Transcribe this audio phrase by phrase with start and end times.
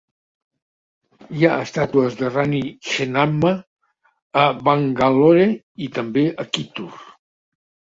[1.39, 3.53] Hi ha estàtues de Rani Chennamma
[4.47, 5.47] a Bangalore
[5.89, 6.93] i també a Kittur.